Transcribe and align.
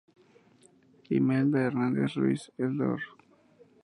Imelda 1.17 1.59
Hernández 1.61 2.15
Ruiz, 2.15 2.51
el 2.57 2.75
Dr. 2.75 2.99